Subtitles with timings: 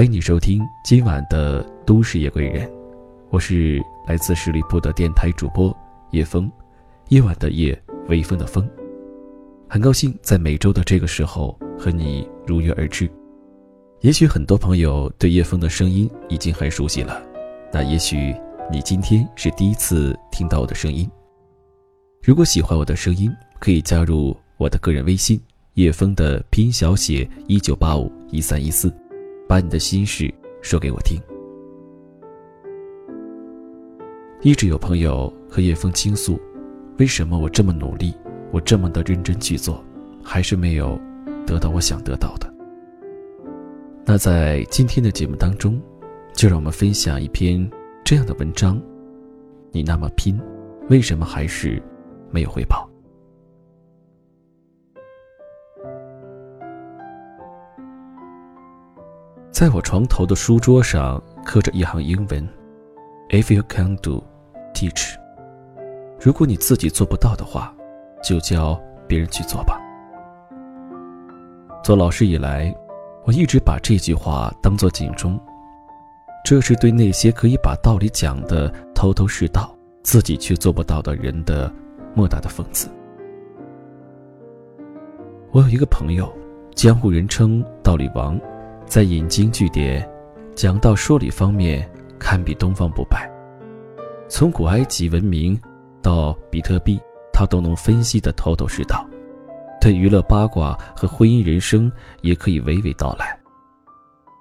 [0.00, 2.66] 欢迎你收听今晚的《都市夜归人》，
[3.28, 5.76] 我是来自十里铺的电台主播
[6.12, 6.50] 叶风，
[7.10, 8.66] 夜晚的夜，微风的风。
[9.68, 13.10] 很高兴在每周的这个时候和你如约而至。
[14.00, 17.22] 也许很多朋友对叶风的声音已经很熟悉了，
[17.70, 18.34] 那也许
[18.72, 21.06] 你今天是第一次听到我的声音。
[22.22, 25.38] 如果喜欢我的声音，可以加入我的个人微信
[25.74, 28.90] 叶风的拼音小写一九八五一三一四。
[29.50, 30.32] 把你的心事
[30.62, 31.20] 说给我听。
[34.42, 36.40] 一直有朋友和叶枫倾诉，
[37.00, 38.14] 为什么我这么努力，
[38.52, 39.84] 我这么的认真去做，
[40.22, 40.96] 还是没有
[41.44, 42.48] 得到我想得到的？
[44.04, 45.82] 那在今天的节目当中，
[46.32, 47.68] 就让我们分享一篇
[48.04, 48.80] 这样的文章：
[49.72, 50.40] 你那么拼，
[50.88, 51.82] 为什么还是
[52.30, 52.88] 没有回报？
[59.60, 62.48] 在我床头的书桌上刻着一行英文
[63.28, 64.24] ：“If you can do,
[64.72, 65.16] teach。”
[66.18, 67.70] 如果你自己做不到的话，
[68.22, 69.78] 就教别人去做吧。
[71.84, 72.74] 做老师以来，
[73.26, 75.38] 我一直把这句话当作警钟，
[76.42, 81.70] 这是对那些可以把道理讲的头头是道，自己却做不到的人的
[82.14, 82.88] 莫大的讽刺。
[85.52, 86.32] 我有一个朋友，
[86.74, 88.40] 江湖人称“道理王”。
[88.90, 90.04] 在引经据典、
[90.56, 91.88] 讲道说理方面，
[92.18, 93.30] 堪比东方不败。
[94.28, 95.56] 从古埃及文明
[96.02, 97.00] 到比特币，
[97.32, 99.08] 他都能分析得头头是道。
[99.80, 101.90] 对娱乐八卦和婚姻人生，
[102.22, 103.38] 也可以娓娓道来。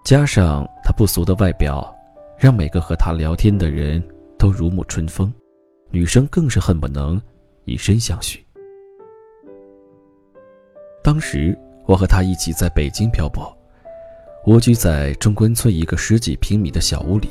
[0.04, 1.96] 加上他不俗的外表，
[2.36, 4.04] 让每个和他聊天的人
[4.36, 5.32] 都如沐春风，
[5.92, 7.22] 女生更是恨不能
[7.66, 8.44] 以身相许。
[11.04, 13.56] 当时我和他一起在北京漂泊。
[14.46, 17.28] 蜗居在中关村一个十几平米的小屋里，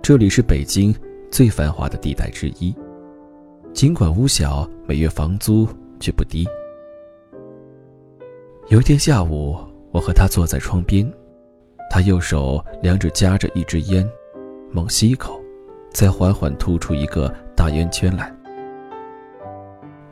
[0.00, 0.94] 这里是北京
[1.28, 2.74] 最繁华的地带之一。
[3.72, 5.68] 尽管屋小，每月房租
[5.98, 6.46] 却不低。
[8.68, 9.58] 有一天下午，
[9.90, 11.12] 我和他坐在窗边，
[11.90, 14.08] 他右手两指夹着一支烟，
[14.70, 15.40] 猛吸一口，
[15.92, 18.32] 再缓缓吐出一个大烟圈来。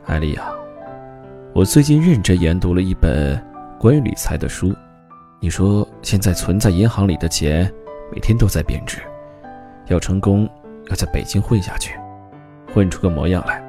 [0.05, 0.51] 艾丽亚，
[1.55, 3.41] 我最近认真研读了一本
[3.79, 4.75] 关于理财的书。
[5.41, 7.71] 你说现在存在银行里的钱，
[8.11, 8.99] 每天都在贬值。
[9.87, 10.47] 要成功，
[10.89, 11.93] 要在北京混下去，
[12.73, 13.61] 混出个模样来，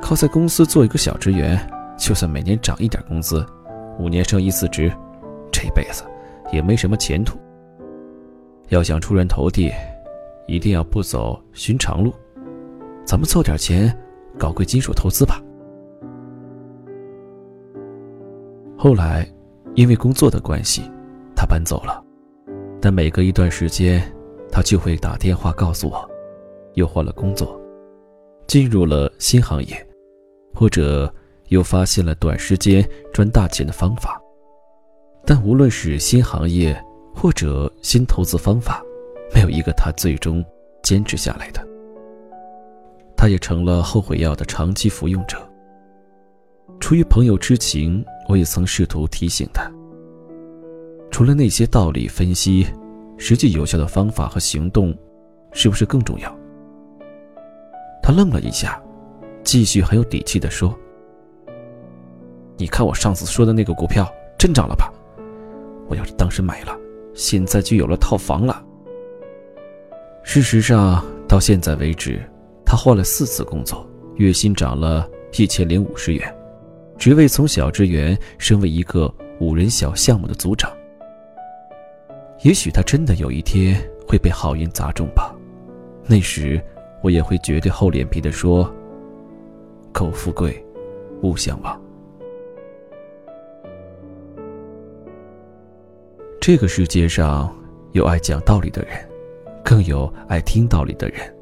[0.00, 1.58] 靠在公司做一个小职员，
[1.96, 3.44] 就算每年涨一点工资，
[3.98, 4.90] 五年升一次职，
[5.52, 6.04] 这辈子
[6.52, 7.38] 也没什么前途。
[8.68, 9.72] 要想出人头地，
[10.46, 12.12] 一定要不走寻常路。
[13.04, 13.94] 咱们凑点钱，
[14.38, 15.42] 搞贵金属投资吧。
[18.76, 19.26] 后来，
[19.74, 20.82] 因为工作的关系。
[21.38, 22.04] 他搬走了，
[22.82, 24.02] 但每隔一段时间，
[24.50, 26.04] 他就会打电话告诉我，
[26.74, 27.56] 又换了工作，
[28.48, 29.86] 进入了新行业，
[30.52, 31.08] 或者
[31.50, 34.20] 又发现了短时间赚大钱的方法。
[35.24, 36.76] 但无论是新行业
[37.14, 38.82] 或者新投资方法，
[39.32, 40.44] 没有一个他最终
[40.82, 41.64] 坚持下来的。
[43.16, 45.38] 他也成了后悔药的长期服用者。
[46.80, 49.70] 出于朋友之情，我也曾试图提醒他。
[51.18, 52.64] 除了那些道理分析，
[53.16, 54.96] 实际有效的方法和行动，
[55.50, 56.32] 是不是更重要？
[58.00, 58.80] 他愣了一下，
[59.42, 60.72] 继续很有底气地说
[62.56, 64.08] ：“你看我上次说的那个股票
[64.38, 64.92] 真涨了吧？
[65.88, 66.72] 我要是当时买了，
[67.14, 68.64] 现在就有了套房了。”
[70.22, 72.22] 事实上，到现在为止，
[72.64, 73.84] 他换了四次工作，
[74.18, 75.04] 月薪涨了
[75.36, 76.32] 一千零五十元，
[76.96, 80.70] 职位从小职员升为一个五人小项目的组长。
[82.42, 83.76] 也许他真的有一天
[84.06, 85.34] 会被好运砸中吧，
[86.06, 86.62] 那时
[87.02, 88.72] 我也会绝对厚脸皮的说
[89.92, 90.64] ：“苟富贵，
[91.22, 91.78] 勿相忘。”
[96.40, 97.52] 这个世界上
[97.92, 98.92] 有爱讲道理的人，
[99.64, 101.34] 更有爱听道理的人，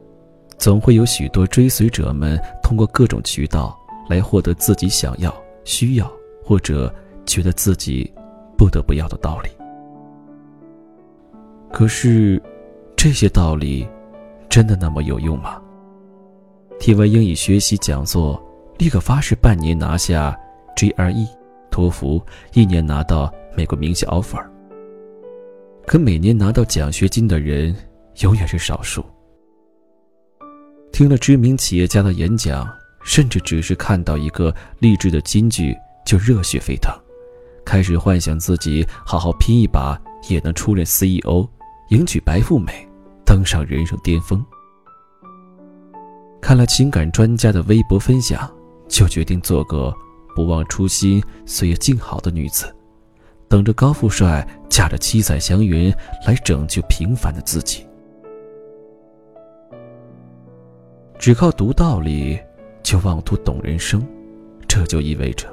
[0.56, 3.78] 总会有许多追随者们通过各种渠道
[4.08, 5.32] 来获得自己想要、
[5.64, 6.10] 需要
[6.42, 6.92] 或者
[7.26, 8.10] 觉得自己
[8.56, 9.50] 不得不要的道理。
[11.72, 12.42] 可是，
[12.96, 13.86] 这些道理
[14.48, 15.60] 真的那么有用吗？
[16.78, 18.42] 听完英语学习讲座，
[18.78, 20.34] 立刻发誓半年拿下
[20.76, 21.26] GRE、
[21.70, 22.22] 托福，
[22.54, 24.42] 一年拿到美国名校 offer。
[25.86, 27.74] 可每年拿到奖学金的人
[28.20, 29.04] 永远是少数。
[30.92, 32.66] 听了知名企业家的演讲，
[33.02, 35.76] 甚至只是看到一个励志的金句
[36.06, 36.90] 就热血沸腾，
[37.64, 41.46] 开始幻想自己好好拼一把也能出任 CEO。
[41.90, 42.86] 迎娶白富美，
[43.24, 44.44] 登上人生巅峰。
[46.40, 48.50] 看了情感专家的微博分享，
[48.88, 49.94] 就决定做个
[50.34, 52.74] 不忘初心、岁月静好的女子，
[53.48, 55.92] 等着高富帅驾着七彩祥云
[56.26, 57.86] 来拯救平凡的自己。
[61.18, 62.38] 只靠读道理
[62.82, 64.04] 就妄图懂人生，
[64.66, 65.46] 这就意味着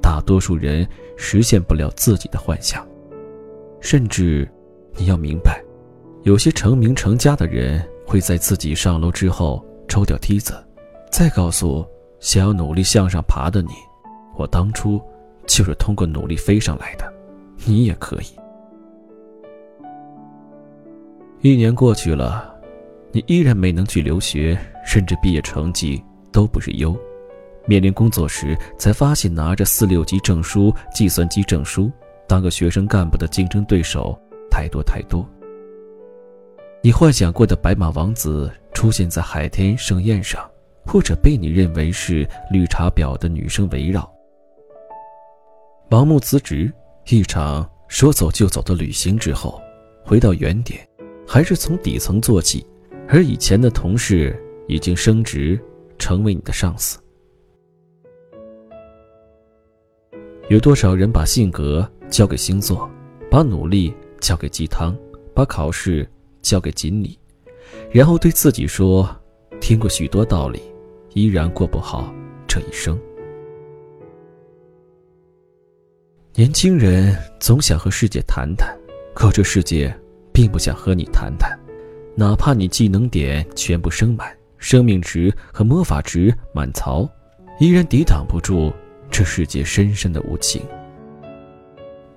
[0.00, 2.86] 大多数人实现不了自己的幻想。
[3.80, 4.48] 甚至，
[4.96, 5.62] 你要明白，
[6.22, 10.52] 有些成名成家的人会在自己上楼之后抽掉梯子，
[11.10, 11.86] 再告诉
[12.18, 13.70] 想要努力向上爬的你
[14.36, 15.00] ：“我当初
[15.46, 17.12] 就是通过努力飞上来的，
[17.64, 18.26] 你也可以。”
[21.40, 22.54] 一年过去了，
[23.12, 24.58] 你依然没能去留学。
[24.82, 26.02] 甚至毕业成绩
[26.32, 26.98] 都不是优，
[27.66, 31.92] 面临工作时才发现，拿着四六级证书、计算机证书
[32.26, 34.18] 当个学生干部的竞争对手
[34.50, 35.24] 太多太多。
[36.82, 40.50] 你幻想过的白马王子出现在海天盛宴上，
[40.86, 44.10] 或者被你认为是绿茶婊的女生围绕。
[45.90, 46.72] 盲目辞职，
[47.08, 49.60] 一场说走就走的旅行之后，
[50.04, 50.80] 回到原点，
[51.26, 52.66] 还是从底层做起，
[53.08, 54.38] 而以前的同事。
[54.68, 55.60] 已经升职，
[55.98, 56.96] 成为你的上司。
[60.48, 62.88] 有多少人把性格交给星座，
[63.28, 64.96] 把努力交给鸡汤，
[65.34, 66.08] 把考试
[66.42, 67.18] 交给锦鲤，
[67.90, 69.08] 然后对自己说
[69.60, 70.60] ：“听过许多道理，
[71.14, 72.12] 依然过不好
[72.46, 72.98] 这一生。”
[76.34, 78.74] 年轻人总想和世界谈谈，
[79.14, 79.94] 可这世界
[80.32, 81.58] 并不想和你谈谈，
[82.14, 84.36] 哪怕你技能点全部升满。
[84.62, 87.08] 生命值和魔法值满槽，
[87.58, 88.70] 依然抵挡不住
[89.10, 90.60] 这世界深深的无情。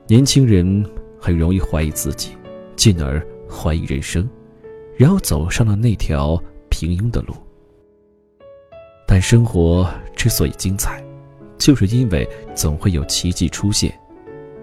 [0.08, 0.86] 年轻人
[1.18, 2.32] 很容易怀疑自己，
[2.76, 4.28] 进而怀疑人生，
[4.98, 7.34] 然后走上了那条平庸的路。
[9.08, 11.06] 但生活之所以精彩，
[11.60, 13.98] 就是因为总会有奇迹出现。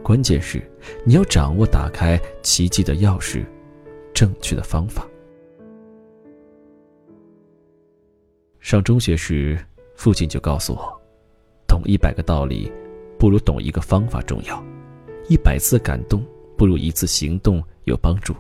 [0.02, 0.60] 关键是
[1.04, 3.44] 你要掌握打开奇迹的钥匙，
[4.12, 5.06] 正确的方法。
[8.58, 9.58] 上中学时，
[9.94, 11.00] 父亲就告诉我，
[11.69, 12.70] 懂一百个道理，
[13.19, 14.56] 不如懂一个方法重要；
[15.28, 16.25] 一百次感动，
[16.56, 18.34] 不如一次行动有帮助。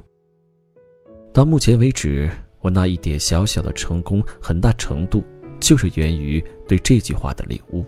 [1.32, 2.28] 到目前为止，
[2.60, 5.22] 我那一点小小的成功，很大程度
[5.60, 7.84] 就是源于对这句话的领悟。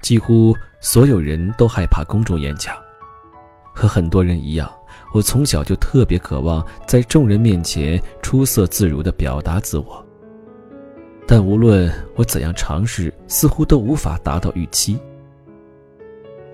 [0.00, 2.74] 几乎所有人都害怕公众演讲，
[3.74, 4.72] 和很多人一样。
[5.14, 10.04] 我从小就特别渴望在众人面前出色自如地表达自我，
[11.26, 14.98] 但无论我怎样尝试，似乎都无法达到预期。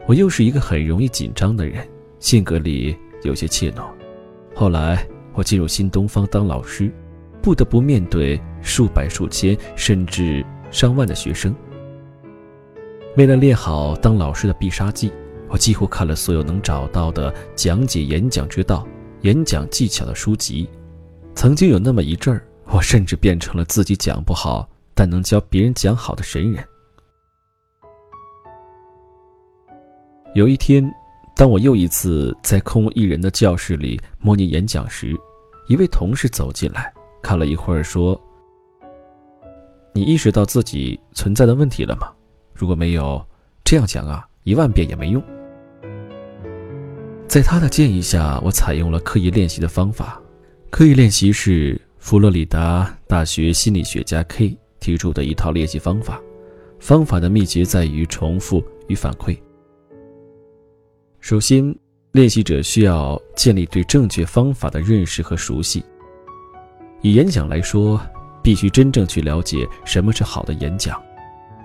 [0.09, 1.87] 我又是一个很容易紧张的人，
[2.19, 3.89] 性格里有些怯懦。
[4.55, 6.93] 后来我进入新东方当老师，
[7.43, 11.55] 不得不面对数百、数千甚至上万的学生。
[13.17, 15.13] 为了练好当老师的必杀技。
[15.51, 18.87] 我几乎看了所有能找到的讲解演讲之道、
[19.23, 20.69] 演讲技巧的书籍。
[21.35, 26.63] 曾经有那么一阵儿，我甚至变成了自己讲不好，但能教别人讲好的神人。
[30.35, 30.85] 有一天，
[31.39, 35.17] 当我又一次在空无一人的教室里模拟演讲时，
[35.69, 36.93] 一位同事走进来，
[37.23, 38.21] 看了一会儿，说
[39.95, 42.13] ：“你意识到自己存在的问题了吗？
[42.53, 43.25] 如果没有，
[43.63, 45.23] 这样讲啊，一万遍也没用。”
[47.29, 50.21] 在他的建议下，我采用了刻意练习的方法。
[50.71, 56.21] 刻意练习是佛罗里达大学心理学家 K 提出的一套练习方法。
[56.81, 59.39] 方法的秘诀在于重复与反馈。
[61.21, 61.75] 首先，
[62.13, 65.85] 练习者需要建立对正确方法的认识和熟悉。
[67.03, 68.01] 以演讲来说，
[68.43, 71.01] 必须真正去了解什么是好的演讲，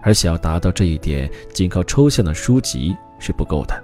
[0.02, 3.84] 而想要达到这一点，仅靠抽象的书籍是不够的。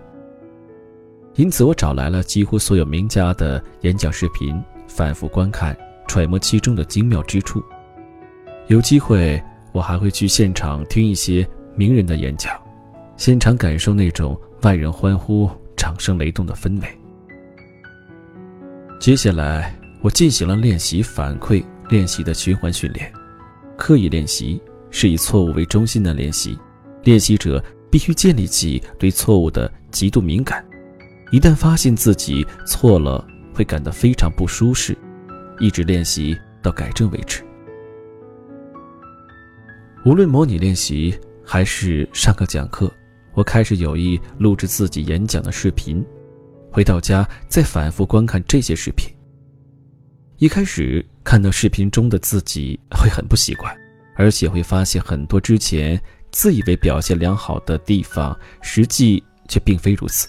[1.36, 7.64] 因此，我找来了几乎所有名家的演讲视频，反复观看，揣摩其中的精妙之处。
[8.68, 12.60] 有机会，我还会去现场听一些名人的演讲，
[13.16, 16.88] 现场感受那种外人欢呼、掌声雷动的氛围。
[19.00, 23.12] 接下来，我进行了练习、反馈、练习的循环训练。
[23.78, 24.62] 刻意练习
[24.92, 26.58] 是以错误为中心的练习，
[27.04, 30.66] 练习者必须建立起对错误的极度敏感。
[31.32, 34.98] 一旦发现自己错了，会感到非常不舒适，
[35.60, 37.42] 一直练习到改正为止。
[40.06, 42.92] 无论模拟练习还是上课讲课，
[43.34, 46.06] 我开始有意录制自己演讲的视频，
[46.72, 49.10] 回到家再反复观看这些视频。
[50.38, 53.76] 一开始看到视频中的自己会很不习惯，
[54.16, 60.28] 而且会发现很多之前自以为表现良好的地方，实际却并非如此。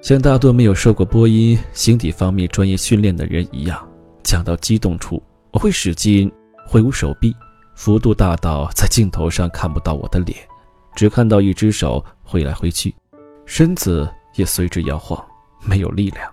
[0.00, 3.88] 像大多没有受过播音、形体方面专业训练的人一样，
[4.24, 6.30] 讲到激动处，我会使劲
[6.66, 7.34] 挥舞手臂，
[7.74, 10.36] 幅度大到在镜头上看不到我的脸，
[10.94, 12.94] 只看到一只手挥来挥去，
[13.46, 15.22] 身子也随之摇晃，
[15.62, 16.30] 没有力量。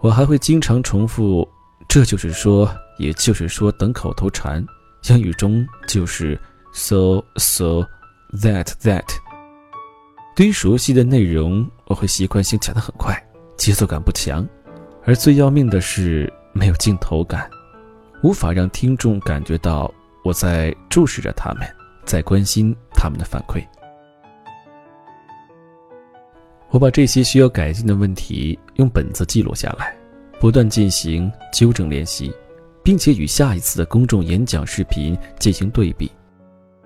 [0.00, 1.48] 我还会经常重复，
[1.88, 4.64] 这就是说，也就是说等口头禅，
[5.08, 6.38] 英语中就是
[6.72, 7.84] so so
[8.42, 9.04] that that。
[10.34, 13.20] 对于熟悉的内容，我会习惯性讲得很快，
[13.56, 14.46] 节奏感不强，
[15.04, 17.50] 而最要命的是没有镜头感，
[18.22, 19.90] 无法让听众感觉到
[20.22, 21.66] 我在注视着他们，
[22.04, 23.62] 在关心他们的反馈。
[26.70, 29.96] 我把这些需要改进的问题用本子记录下来，
[30.40, 32.34] 不断进行纠正练习，
[32.82, 36.10] 并且与下一次的公众演讲视频进行对比，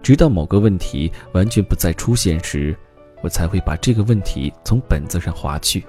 [0.03, 2.77] 直到某个问题完全不再出现时，
[3.23, 5.85] 我才会把这个问题从本子上划去。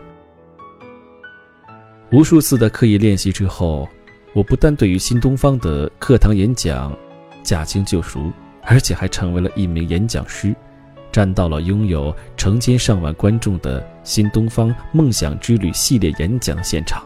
[2.12, 3.88] 无数次的刻意练习之后，
[4.34, 6.98] 我不但对于新东方的课堂演讲
[7.44, 8.32] 驾轻就熟，
[8.64, 10.56] 而且还成为了一名演讲师。
[11.12, 17.06] 站到了拥有成千上万观众的新东方梦想之旅系列演讲现场。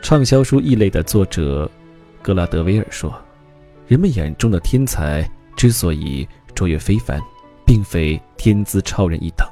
[0.00, 1.68] 畅销书《异类》的作者
[2.22, 3.12] 格拉德威尔说
[3.88, 7.20] ：“人们眼中的天才之所以卓越非凡，
[7.64, 9.44] 并非天资超人一等，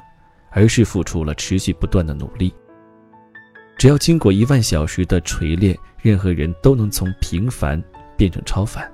[0.51, 2.53] 而是付出了持续不断的努力。
[3.77, 7.83] 只要经过一万小时的锤炼，任何人都能从平凡
[8.15, 8.89] 变成超凡。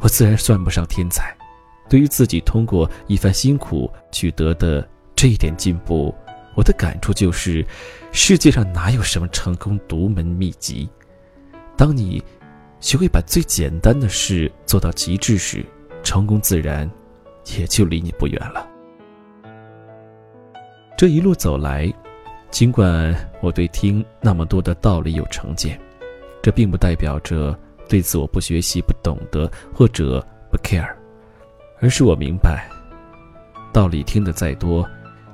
[0.00, 1.34] 我自然算不上天才。”
[1.88, 4.86] 对于自己通过一番辛苦取得的
[5.16, 6.14] 这一点进步，
[6.54, 7.64] 我的感触就是：
[8.12, 10.86] 世界上哪有什么成功独门秘籍？
[11.78, 12.22] 当你
[12.78, 15.64] 学会把最简单的事做到极致时，
[16.02, 16.88] 成功自然
[17.56, 18.68] 也就离你不远了。
[20.94, 21.90] 这一路走来，
[22.50, 25.80] 尽管我对听那么多的道理有成见，
[26.42, 27.58] 这并不代表着
[27.88, 30.88] 对此我不学习、不懂得或者不 care。
[31.80, 32.68] 而是我明白，
[33.72, 34.88] 道理听得再多，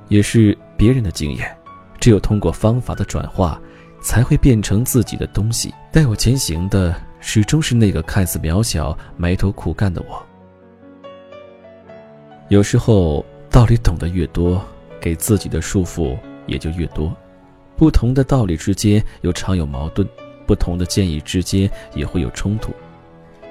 [0.07, 1.57] 也是别人的经验。
[1.99, 3.59] 只有通过方法的转化，
[3.99, 5.73] 才会变成自己的东西。
[5.91, 10.23] 带我前行的，始终是那个看似渺小、埋头苦干的我。
[12.49, 14.63] 有时候，道理懂得越多，
[15.01, 17.11] 给自己的束缚也就越多。
[17.75, 20.07] 不同的道理之间又常有矛盾，
[20.45, 22.71] 不同的建议之间也会有冲突。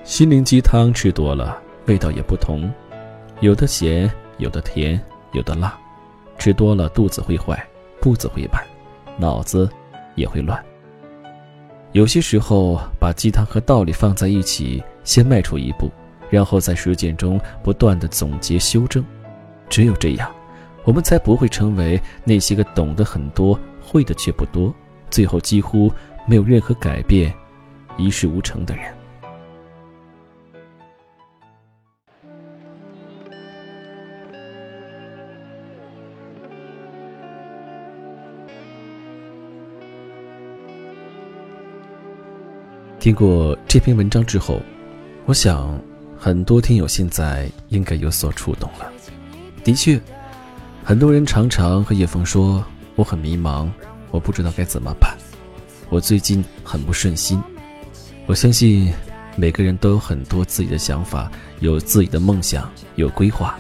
[0.05, 2.71] 心灵鸡汤吃多了，味道也不同。
[3.41, 5.01] 有的咸，有的甜，
[5.33, 5.77] 有的辣，
[6.39, 7.67] 吃多了肚子会坏，
[8.01, 8.63] 步子会慢，
[9.19, 9.69] 脑子
[10.15, 10.63] 也会乱。
[11.93, 15.91] 有些时候，把鸡汤和道理放在一起，先迈出一步，
[16.29, 19.05] 然后在实践中不断的总结修正。
[19.69, 20.31] 只有这样，
[20.85, 24.75] 我们才不会成为那些个懂得很多，会的却不多，
[25.09, 25.91] 最后几乎
[26.27, 27.35] 没有任何改变，
[27.99, 28.85] 一事无成的人。
[42.99, 44.63] 听过这篇文章之后，
[45.27, 45.79] 我想，
[46.17, 48.91] 很多听友现在应该有所触动了。
[49.63, 50.01] 的确，
[50.83, 52.65] 很多人常常和叶枫说
[52.97, 53.69] ：“我很迷茫，
[54.11, 55.15] 我不知道该怎么办，
[55.95, 57.41] 我最近很不顺心。”
[58.27, 58.93] 我相信，
[59.37, 63.57] 每个人都有很多自己的想法，有自己的梦想，有规划，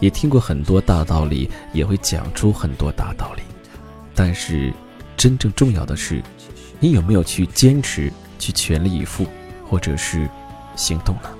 [0.00, 3.42] 也听过很多大道理，也会讲出很多大道理。
[4.16, 4.74] 但是，
[5.16, 6.20] 真正重要的是，
[6.80, 8.12] 你有没有去坚持？
[8.38, 9.24] 去全力以赴，
[9.64, 10.28] 或者是
[10.74, 11.30] 行动呢？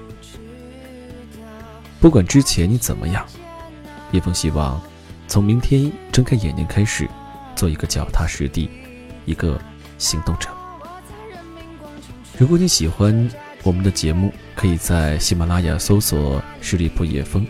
[2.01, 3.27] 不管之前你怎么样，
[4.13, 4.81] 叶枫希望
[5.27, 7.09] 从明天睁开眼睛开始，
[7.57, 8.71] 做一个脚踏实地、
[9.25, 9.61] 一个
[9.99, 10.49] 行动者。
[12.39, 13.31] 如果你喜欢
[13.63, 17.47] 我们的节目，可以在喜马拉雅搜索“十里铺夜风”，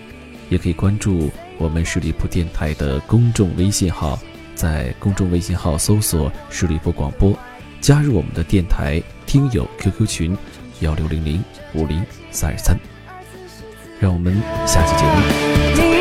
[0.48, 4.18] 也可以关注我们十里铺电台的公众微信号，
[4.54, 7.36] 在公众微信号搜索“十里铺广播”，
[7.80, 9.02] 加入我们的电台。
[9.26, 10.38] 听友 QQ 群
[10.78, 11.42] 幺六零零
[11.74, 12.00] 五零
[12.30, 12.78] 三二三，
[13.98, 15.95] 让我们下期节目再见。